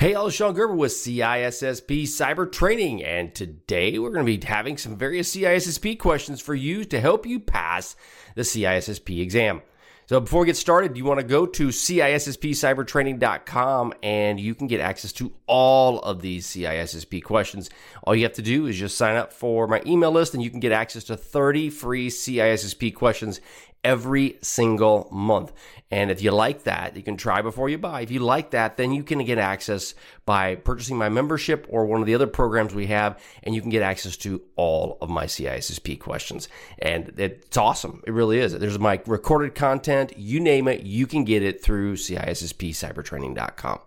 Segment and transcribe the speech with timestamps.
[0.00, 4.78] Hey, all, Sean Gerber with CISSP Cyber Training, and today we're going to be having
[4.78, 7.94] some various CISSP questions for you to help you pass
[8.34, 9.60] the CISSP exam.
[10.06, 14.80] So before we get started, you want to go to CISSPcybertraining.com and you can get
[14.80, 17.68] access to all of these CISSP questions.
[18.04, 20.50] All you have to do is just sign up for my email list and you
[20.50, 23.40] can get access to 30 free CISSP questions
[23.84, 25.52] every single month.
[25.90, 28.00] And if you like that, you can try before you buy.
[28.00, 32.00] If you like that, then you can get access by purchasing my membership or one
[32.00, 35.26] of the other programs we have, and you can get access to all of my
[35.26, 36.48] CISSP questions.
[36.78, 38.02] And it's awesome.
[38.06, 38.52] It really is.
[38.52, 43.80] There's my recorded content, you name it, you can get it through CISSPcybertraining.com.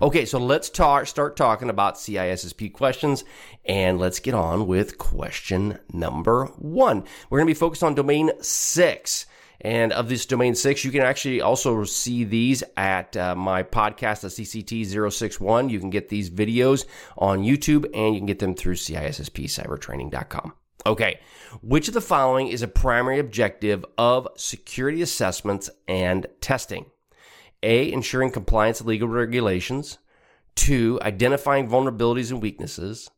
[0.00, 3.24] Okay, so let's talk, start talking about CISSP questions
[3.64, 7.04] and let's get on with question number one.
[7.28, 9.26] We're going to be focused on domain six.
[9.60, 14.20] And of this domain six, you can actually also see these at uh, my podcast,
[14.20, 15.70] the CCT061.
[15.70, 16.84] You can get these videos
[17.16, 20.52] on YouTube and you can get them through CISSPcybertraining.com.
[20.86, 21.20] Okay,
[21.60, 26.86] which of the following is a primary objective of security assessments and testing?
[27.62, 29.98] A, ensuring compliance with legal regulations.
[30.54, 33.10] Two, identifying vulnerabilities and weaknesses.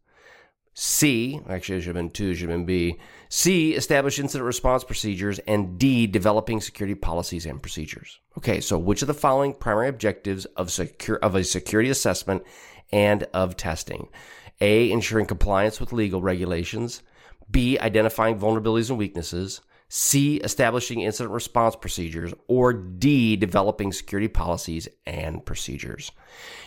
[0.75, 2.99] C, actually, it should have been two, should have been B.
[3.29, 5.39] C, establish incident response procedures.
[5.41, 8.21] And D, developing security policies and procedures.
[8.39, 12.45] Okay, so which of the following primary objectives of, secure, of a security assessment
[12.93, 14.09] and of testing?
[14.61, 17.03] A, ensuring compliance with legal regulations.
[17.51, 19.61] B, identifying vulnerabilities and weaknesses.
[19.93, 26.13] C, establishing incident response procedures, or D, developing security policies and procedures.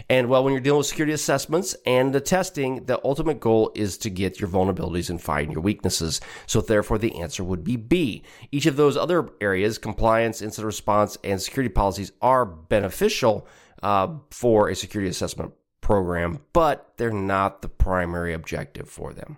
[0.09, 3.97] And well, when you're dealing with security assessments and the testing, the ultimate goal is
[3.99, 6.19] to get your vulnerabilities and find your weaknesses.
[6.47, 8.23] So therefore, the answer would be B.
[8.51, 13.47] Each of those other areas, compliance, incident response, and security policies are beneficial
[13.81, 19.37] uh, for a security assessment program, but they're not the primary objective for them.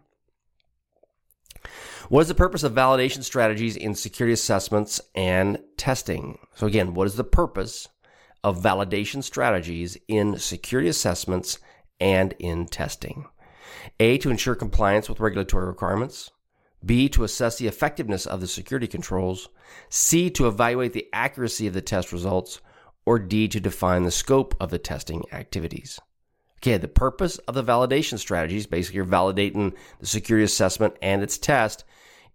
[2.09, 6.39] What is the purpose of validation strategies in security assessments and testing?
[6.55, 7.87] So, again, what is the purpose
[8.43, 11.59] of validation strategies in security assessments
[11.99, 13.25] and in testing?
[13.99, 16.31] A, to ensure compliance with regulatory requirements.
[16.85, 19.49] B, to assess the effectiveness of the security controls.
[19.89, 22.61] C, to evaluate the accuracy of the test results.
[23.05, 25.99] Or D, to define the scope of the testing activities.
[26.59, 31.37] Okay, the purpose of the validation strategies, basically you're validating the security assessment and its
[31.37, 31.83] test,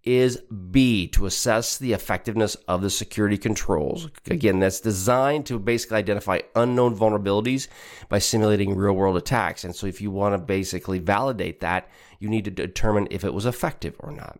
[0.03, 4.09] is B, to assess the effectiveness of the security controls.
[4.27, 7.69] Again, that's designed to basically identify unknown vulnerabilities
[8.09, 9.65] by simulating real world attacks.
[9.65, 11.89] And so if you want to basically validate that,
[12.19, 14.39] you need to determine if it was effective or not.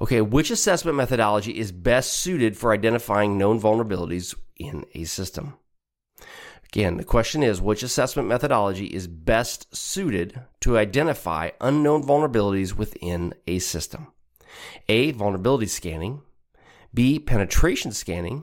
[0.00, 5.54] Okay, which assessment methodology is best suited for identifying known vulnerabilities in a system?
[6.74, 13.32] Again, the question is which assessment methodology is best suited to identify unknown vulnerabilities within
[13.46, 14.08] a system?
[14.88, 15.12] A.
[15.12, 16.22] Vulnerability scanning.
[16.92, 17.20] B.
[17.20, 18.42] Penetration scanning.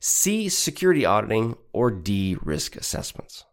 [0.00, 0.48] C.
[0.48, 1.56] Security auditing.
[1.72, 2.36] Or D.
[2.42, 3.44] Risk assessments.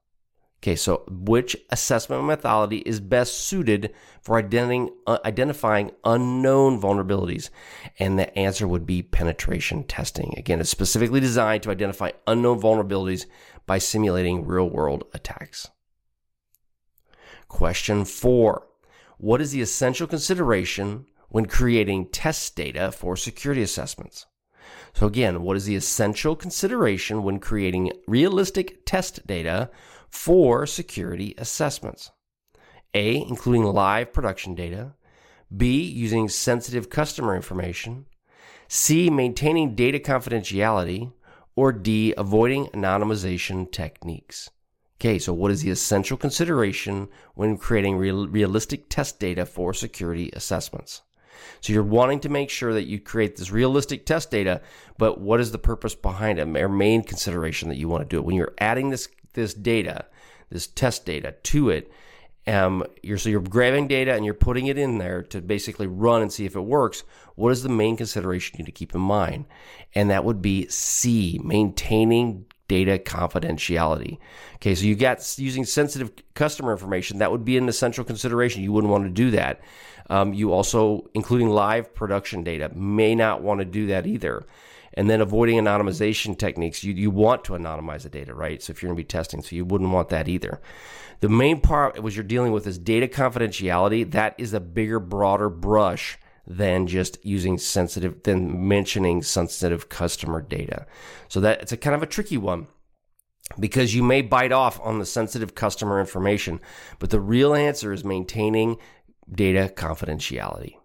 [0.64, 7.50] Okay, so which assessment methodology is best suited for identifying, uh, identifying unknown vulnerabilities?
[7.98, 10.36] And the answer would be penetration testing.
[10.38, 13.26] Again, it's specifically designed to identify unknown vulnerabilities
[13.72, 15.70] by simulating real world attacks.
[17.48, 18.68] Question four
[19.18, 24.26] What is the essential consideration when creating test data for security assessments?
[24.94, 29.70] So, again, what is the essential consideration when creating realistic test data
[30.10, 32.12] for security assessments?
[32.94, 33.22] A.
[33.22, 34.96] Including live production data.
[35.56, 35.82] B.
[35.82, 38.06] Using sensitive customer information.
[38.68, 39.10] C.
[39.10, 41.14] Maintaining data confidentiality.
[41.56, 42.14] Or D.
[42.18, 44.50] Avoiding anonymization techniques.
[45.00, 50.30] Okay, so what is the essential consideration when creating real, realistic test data for security
[50.34, 51.02] assessments?
[51.60, 54.62] So you're wanting to make sure that you create this realistic test data,
[54.98, 56.48] but what is the purpose behind it?
[56.56, 60.06] Or main consideration that you want to do it when you're adding this this data,
[60.50, 61.92] this test data to it.
[62.48, 66.22] Um, you're so you're grabbing data and you're putting it in there to basically run
[66.22, 67.04] and see if it works.
[67.36, 69.46] What is the main consideration you need to keep in mind?
[69.94, 74.18] And that would be C, maintaining data confidentiality.
[74.56, 78.64] Okay, so you got using sensitive customer information, that would be an essential consideration.
[78.64, 79.62] You wouldn't want to do that.
[80.10, 84.46] Um, you also, including live production data, may not want to do that either.
[84.94, 88.62] And then avoiding anonymization techniques, you, you want to anonymize the data, right?
[88.62, 90.62] So if you're going to be testing, so you wouldn't want that either.
[91.22, 94.10] The main part was you're dealing with is data confidentiality.
[94.12, 96.18] That is a bigger, broader brush
[96.48, 100.86] than just using sensitive, than mentioning sensitive customer data.
[101.30, 102.68] So that it's a kind of a tricky one
[103.60, 106.60] because you may bite off on the sensitive customer information,
[107.00, 108.78] but the real answer is maintaining
[109.34, 110.76] data confidentiality.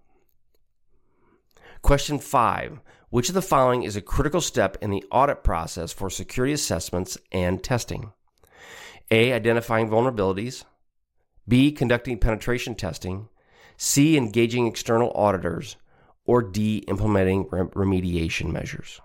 [1.82, 2.80] Question five
[3.10, 7.18] Which of the following is a critical step in the audit process for security assessments
[7.32, 8.12] and testing?
[9.10, 9.32] A.
[9.32, 10.64] Identifying vulnerabilities.
[11.46, 11.70] B.
[11.70, 13.28] Conducting penetration testing.
[13.76, 14.16] C.
[14.16, 15.76] Engaging external auditors.
[16.24, 16.78] Or D.
[16.88, 19.00] Implementing remediation measures.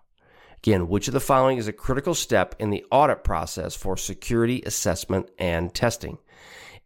[0.57, 4.61] Again, which of the following is a critical step in the audit process for security
[4.65, 6.17] assessment and testing?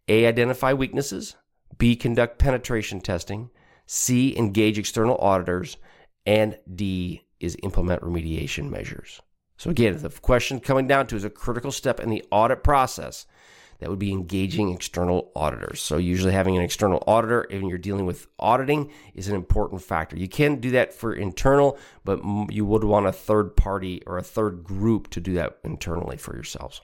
[0.08, 0.28] A.
[0.28, 1.36] Identify weaknesses.
[1.78, 1.96] B.
[1.96, 3.50] Conduct penetration testing.
[3.86, 4.38] C.
[4.38, 5.78] Engage external auditors.
[6.26, 9.22] And D is implement remediation measures.
[9.58, 13.26] So again, the question coming down to is a critical step in the audit process
[13.80, 15.82] that would be engaging external auditors.
[15.82, 20.18] So usually having an external auditor when you're dealing with auditing is an important factor.
[20.18, 24.24] You can do that for internal, but you would want a third party or a
[24.24, 26.82] third group to do that internally for yourselves.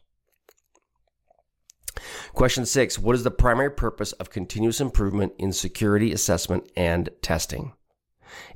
[2.33, 7.73] Question six What is the primary purpose of continuous improvement in security assessment and testing?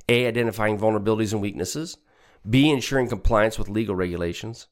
[0.08, 0.26] A.
[0.26, 1.98] Identifying vulnerabilities and weaknesses.
[2.48, 2.70] B.
[2.70, 4.68] Ensuring compliance with legal regulations.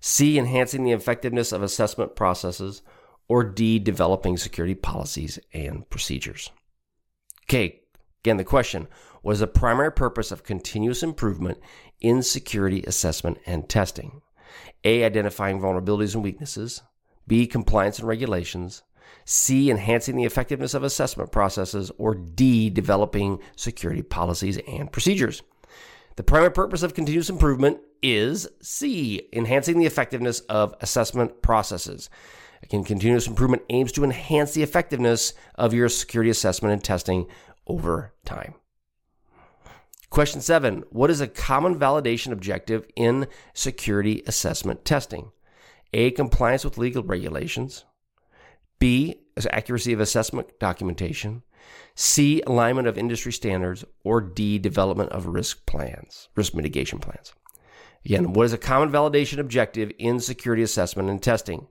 [0.00, 0.38] C.
[0.38, 2.82] Enhancing the effectiveness of assessment processes.
[3.28, 3.78] Or D.
[3.78, 6.50] Developing security policies and procedures.
[7.44, 7.82] Okay,
[8.22, 8.88] again, the question
[9.22, 11.58] was the primary purpose of continuous improvement
[12.00, 14.22] in security assessment and testing?
[14.82, 15.04] A.
[15.04, 16.82] Identifying vulnerabilities and weaknesses.
[17.30, 17.46] B.
[17.46, 18.82] Compliance and regulations.
[19.24, 19.70] C.
[19.70, 21.92] Enhancing the effectiveness of assessment processes.
[21.96, 22.68] Or D.
[22.70, 25.40] Developing security policies and procedures.
[26.16, 29.28] The primary purpose of continuous improvement is C.
[29.32, 32.10] Enhancing the effectiveness of assessment processes.
[32.64, 37.28] Again, continuous improvement aims to enhance the effectiveness of your security assessment and testing
[37.68, 38.54] over time.
[40.10, 45.30] Question seven What is a common validation objective in security assessment testing?
[45.92, 46.10] A.
[46.12, 47.84] Compliance with legal regulations.
[48.78, 49.20] B.
[49.50, 51.42] Accuracy of assessment documentation.
[51.94, 52.42] C.
[52.46, 53.84] Alignment of industry standards.
[54.04, 54.58] Or D.
[54.58, 57.34] Development of risk plans, risk mitigation plans.
[58.04, 61.66] Again, what is a common validation objective in security assessment and testing?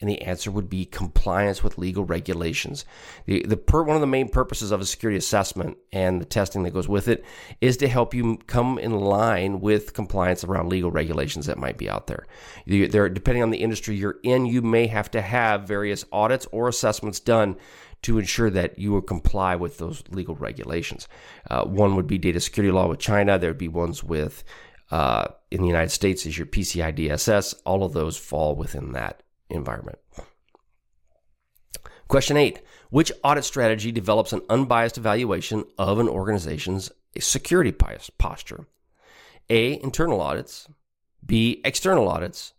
[0.00, 2.84] And the answer would be compliance with legal regulations.
[3.24, 6.64] The, the per, one of the main purposes of a security assessment and the testing
[6.64, 7.24] that goes with it
[7.62, 11.88] is to help you come in line with compliance around legal regulations that might be
[11.88, 12.26] out there.
[12.66, 16.68] there depending on the industry you're in, you may have to have various audits or
[16.68, 17.56] assessments done
[18.02, 21.08] to ensure that you will comply with those legal regulations.
[21.50, 23.38] Uh, one would be data security law with China.
[23.38, 24.44] There would be ones with
[24.90, 27.54] uh, in the United States is your PCI DSS.
[27.64, 29.98] All of those fall within that environment.
[32.08, 38.66] Question eight Which audit strategy develops an unbiased evaluation of an organization's security posture?
[39.48, 39.80] A.
[39.82, 40.68] Internal audits.
[41.24, 41.60] B.
[41.64, 42.52] External audits.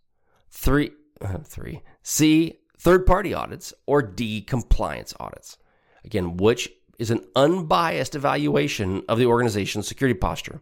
[0.50, 0.90] Three,
[1.20, 1.82] uh, three.
[2.02, 2.58] C.
[2.78, 3.72] Third party audits.
[3.86, 4.42] Or D.
[4.42, 5.58] Compliance audits.
[6.04, 10.60] Again, which is an unbiased evaluation of the organization's security posture?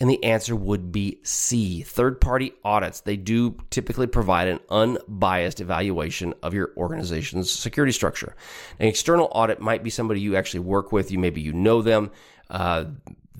[0.00, 1.82] And the answer would be C.
[1.82, 3.00] Third party audits.
[3.00, 8.34] They do typically provide an unbiased evaluation of your organization's security structure.
[8.80, 12.10] An external audit might be somebody you actually work with, you maybe you know them.
[12.50, 12.86] Uh,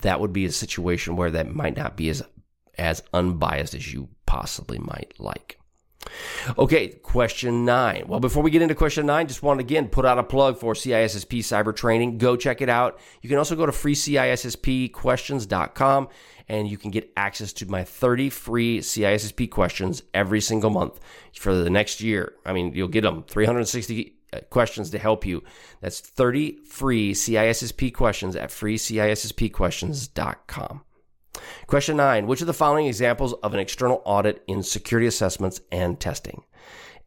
[0.02, 2.22] that would be a situation where that might not be as
[2.76, 5.58] as unbiased as you possibly might like.
[6.58, 8.04] Okay, question nine.
[8.06, 10.58] Well, before we get into question nine, just want to again put out a plug
[10.58, 12.18] for CISSP cyber training.
[12.18, 13.00] Go check it out.
[13.22, 16.08] You can also go to freecisspquestions.com
[16.48, 20.98] and you can get access to my 30 free CISSP questions every single month
[21.34, 22.34] for the next year.
[22.44, 25.44] I mean, you'll get them 360 uh, questions to help you.
[25.80, 30.82] That's 30 free CISSP questions at freecisspquestions.com.
[31.66, 35.98] Question nine Which of the following examples of an external audit in security assessments and
[35.98, 36.44] testing?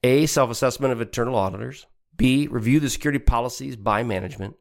[0.03, 0.25] A.
[0.25, 1.86] Self assessment of internal auditors.
[2.15, 2.48] B.
[2.48, 4.56] Review the security policies by management.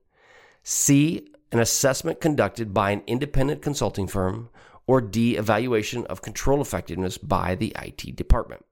[0.62, 1.28] C.
[1.56, 4.50] An assessment conducted by an independent consulting firm.
[4.86, 5.38] Or D.
[5.38, 8.62] Evaluation of control effectiveness by the IT department.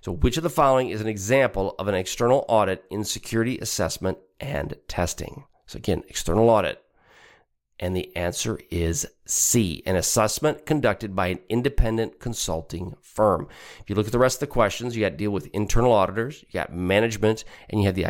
[0.00, 4.16] So, which of the following is an example of an external audit in security assessment
[4.40, 5.44] and testing?
[5.66, 6.82] So, again, external audit
[7.80, 13.48] And the answer is C, an assessment conducted by an independent consulting firm.
[13.80, 15.92] If you look at the rest of the questions, you got to deal with internal
[15.92, 18.06] auditors, you got management, and you have the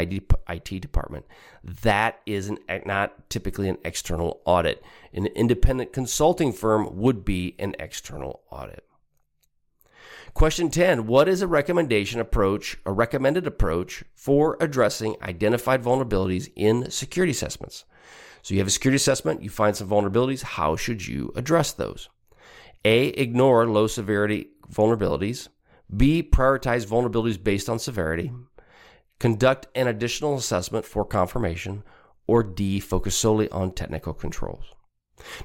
[0.48, 1.26] IT department.
[1.62, 4.82] That is an, not typically an external audit.
[5.12, 8.84] An independent consulting firm would be an external audit.
[10.32, 16.90] Question 10 What is a recommendation approach, a recommended approach for addressing identified vulnerabilities in
[16.90, 17.84] security assessments?
[18.48, 20.42] So you have a security assessment, you find some vulnerabilities.
[20.42, 22.08] How should you address those?
[22.82, 25.48] A, ignore low severity vulnerabilities.
[25.94, 28.32] B, prioritize vulnerabilities based on severity.
[29.18, 31.82] Conduct an additional assessment for confirmation.
[32.26, 34.64] Or D, focus solely on technical controls.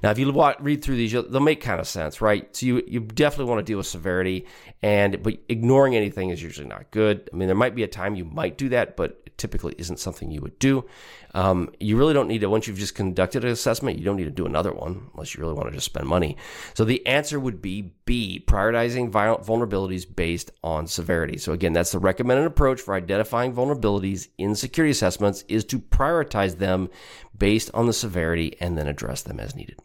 [0.02, 0.32] Now, if you
[0.62, 2.56] read through these, they'll make kind of sense, right?
[2.56, 4.46] So you, you definitely want to deal with severity,
[4.82, 7.30] and but ignoring anything is usually not good.
[7.34, 10.32] I mean, there might be a time you might do that, but typically isn't something
[10.32, 10.86] you would do.
[11.34, 13.98] Um, you really don't need to once you've just conducted an assessment.
[13.98, 16.38] You don't need to do another one unless you really want to just spend money.
[16.74, 21.38] So the answer would be B: prioritizing vulnerabilities based on severity.
[21.38, 26.58] So again, that's the recommended approach for identifying vulnerabilities in security assessments is to prioritize
[26.58, 26.90] them
[27.38, 29.80] based on the severity and then address them as needed.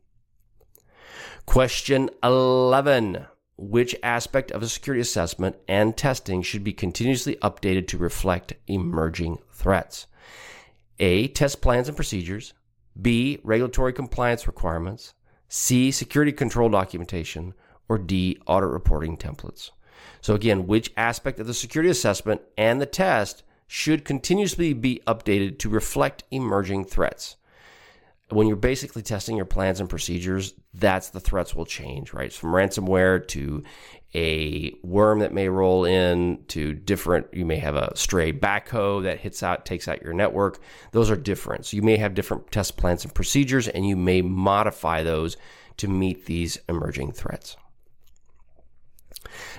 [1.46, 3.26] Question 11.
[3.60, 9.38] Which aspect of a security assessment and testing should be continuously updated to reflect emerging
[9.52, 10.06] threats?
[11.00, 11.26] A.
[11.26, 12.54] Test plans and procedures.
[13.00, 13.40] B.
[13.42, 15.14] Regulatory compliance requirements.
[15.48, 15.90] C.
[15.90, 17.52] Security control documentation.
[17.88, 18.38] Or D.
[18.46, 19.70] Audit reporting templates.
[20.20, 25.58] So, again, which aspect of the security assessment and the test should continuously be updated
[25.58, 27.36] to reflect emerging threats.
[28.30, 32.30] When you're basically testing your plans and procedures, that's the threats will change, right?
[32.30, 33.62] From ransomware to
[34.14, 39.20] a worm that may roll in to different, you may have a stray backhoe that
[39.20, 40.60] hits out, takes out your network.
[40.92, 41.66] Those are different.
[41.66, 45.38] So you may have different test plans and procedures, and you may modify those
[45.78, 47.56] to meet these emerging threats.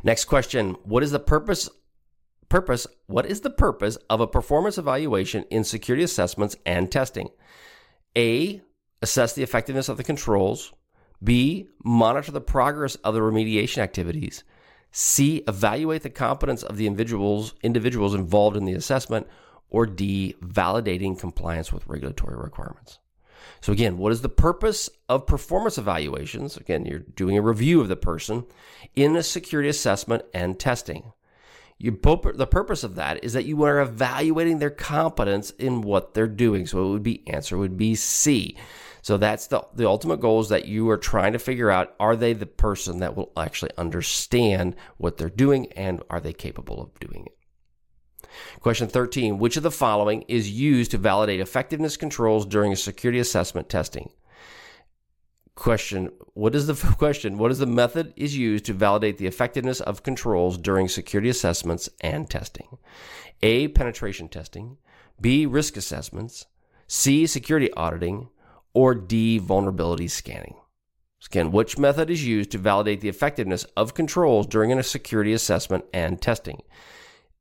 [0.04, 1.70] Next question What is the purpose
[2.50, 7.30] purpose, what is the purpose of a performance evaluation in security assessments and testing?
[8.16, 8.62] A,
[9.02, 10.74] assess the effectiveness of the controls.
[11.24, 14.44] B, monitor the progress of the remediation activities.
[14.92, 19.28] C, evaluate the competence of the individuals individuals involved in the assessment,
[19.70, 23.00] or D, validating compliance with regulatory requirements.
[23.62, 26.58] So again, what is the purpose of performance evaluations?
[26.58, 28.46] Again, you're doing a review of the person
[28.96, 31.12] in a security assessment and testing.
[31.82, 36.28] You, the purpose of that is that you are evaluating their competence in what they're
[36.28, 36.68] doing.
[36.68, 38.58] So it would be answer would be C.
[39.02, 42.18] So that's the the ultimate goal is that you are trying to figure out are
[42.18, 47.00] they the person that will actually understand what they're doing and are they capable of
[47.00, 47.38] doing it.
[48.60, 53.20] Question 13 Which of the following is used to validate effectiveness controls during a security
[53.20, 54.10] assessment testing?
[55.60, 57.38] Question What is the question?
[57.38, 61.90] What is the method is used to validate the effectiveness of controls during security assessments
[62.00, 62.78] and testing?
[63.44, 63.68] A.
[63.68, 64.78] Penetration testing.
[65.20, 65.46] B.
[65.46, 66.46] Risk assessments.
[66.88, 67.28] C.
[67.28, 68.30] Security auditing.
[68.74, 69.38] Or D.
[69.38, 70.56] Vulnerability scanning.
[71.26, 75.84] Again, which method is used to validate the effectiveness of controls during a security assessment
[75.94, 76.62] and testing?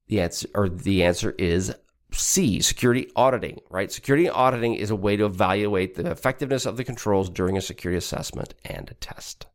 [0.08, 1.72] The answer, or the answer is
[2.12, 3.92] C, security auditing, right?
[3.92, 7.98] Security auditing is a way to evaluate the effectiveness of the controls during a security
[7.98, 9.46] assessment and a test.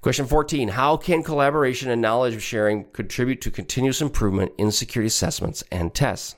[0.00, 5.64] Question 14 How can collaboration and knowledge sharing contribute to continuous improvement in security assessments
[5.70, 6.36] and tests?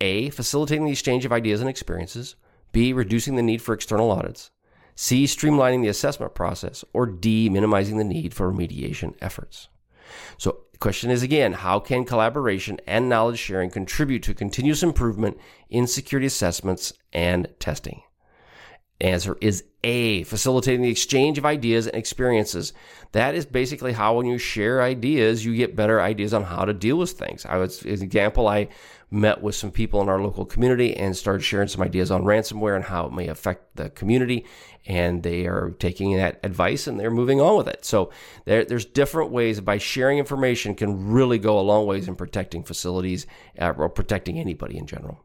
[0.00, 0.30] A.
[0.30, 2.36] Facilitating the exchange of ideas and experiences.
[2.72, 2.92] B.
[2.92, 4.50] Reducing the need for external audits.
[4.94, 5.24] C.
[5.24, 6.84] Streamlining the assessment process.
[6.92, 7.48] Or D.
[7.48, 9.68] Minimizing the need for remediation efforts.
[10.38, 15.86] So question is again, how can collaboration and knowledge sharing contribute to continuous improvement in
[15.86, 18.02] security assessments and testing?
[19.00, 22.72] Answer is A, facilitating the exchange of ideas and experiences.
[23.12, 26.74] That is basically how when you share ideas, you get better ideas on how to
[26.74, 27.46] deal with things.
[27.46, 28.68] I was, an example, I
[29.10, 32.76] met with some people in our local community and started sharing some ideas on ransomware
[32.76, 34.44] and how it may affect the community.
[34.86, 37.84] And they are taking that advice and they're moving on with it.
[37.84, 38.10] So
[38.44, 42.64] there, there's different ways by sharing information can really go a long ways in protecting
[42.64, 43.26] facilities
[43.58, 45.24] uh, or protecting anybody in general.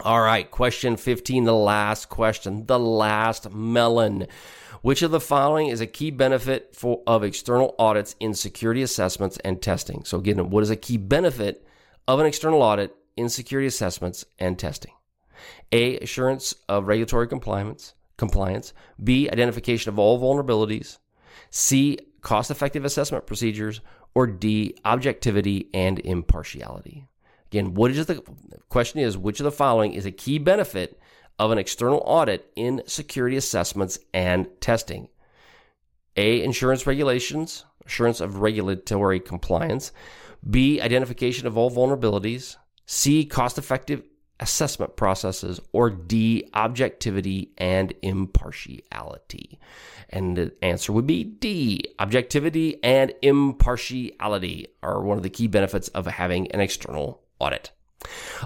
[0.00, 4.26] All right, question 15, the last question, the last melon.
[4.82, 9.38] Which of the following is a key benefit for, of external audits in security assessments
[9.44, 10.04] and testing?
[10.04, 11.64] So, again, what is a key benefit
[12.06, 14.92] of an external audit in security assessments and testing.
[15.72, 15.98] A.
[15.98, 17.94] Assurance of regulatory compliance.
[18.16, 18.72] Compliance.
[19.02, 19.28] B.
[19.30, 20.98] Identification of all vulnerabilities.
[21.50, 21.98] C.
[22.20, 23.80] Cost effective assessment procedures.
[24.14, 24.76] Or D.
[24.84, 27.08] Objectivity and impartiality.
[27.46, 28.22] Again, what is the
[28.68, 30.98] question is which of the following is a key benefit
[31.38, 35.08] of an external audit in security assessments and testing.
[36.16, 36.42] A.
[36.42, 39.92] Insurance regulations, assurance of regulatory compliance.
[40.48, 40.80] B.
[40.80, 42.56] Identification of all vulnerabilities.
[42.86, 43.24] C.
[43.24, 44.02] Cost effective
[44.40, 45.60] assessment processes.
[45.72, 46.48] Or D.
[46.54, 49.58] Objectivity and impartiality.
[50.10, 51.84] And the answer would be D.
[51.98, 57.72] Objectivity and impartiality are one of the key benefits of having an external audit.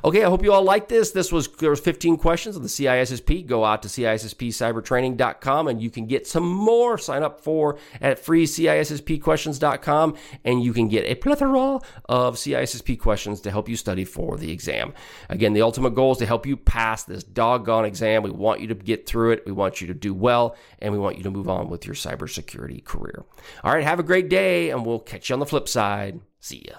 [0.05, 1.11] Okay, I hope you all like this.
[1.11, 3.47] This was there was 15 questions on the CISSP.
[3.47, 6.99] Go out to CISSPcybertraining.com and you can get some more.
[6.99, 13.50] Sign up for at freeCISSPquestions.com and you can get a plethora of CISSP questions to
[13.50, 14.95] help you study for the exam.
[15.28, 18.23] Again, the ultimate goal is to help you pass this doggone exam.
[18.23, 19.43] We want you to get through it.
[19.47, 21.95] We want you to do well and we want you to move on with your
[21.95, 23.25] cybersecurity career.
[23.64, 26.21] All right, have a great day and we'll catch you on the flip side.
[26.40, 26.76] See ya.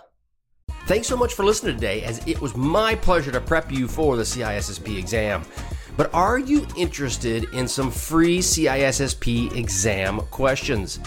[0.90, 4.18] Thanks so much for listening today, as it was my pleasure to prep you for
[4.18, 5.44] the CISSP exam.
[5.96, 11.00] But are you interested in some free CISSP exam questions?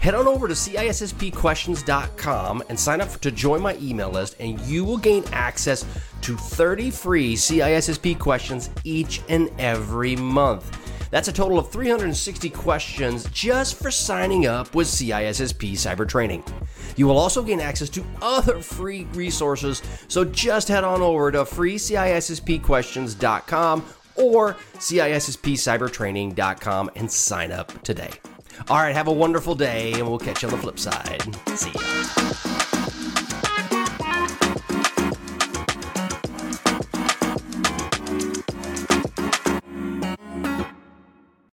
[0.00, 4.86] Head on over to CISSPquestions.com and sign up to join my email list, and you
[4.86, 5.84] will gain access
[6.22, 10.85] to 30 free CISSP questions each and every month.
[11.10, 16.44] That's a total of 360 questions just for signing up with CISSP Cyber Training.
[16.96, 21.44] You will also gain access to other free resources, so just head on over to
[21.44, 23.84] freecisspquestions.com
[24.16, 28.10] or CISSPcybertraining.com and sign up today.
[28.68, 31.22] All right, have a wonderful day, and we'll catch you on the flip side.
[31.56, 31.80] See ya.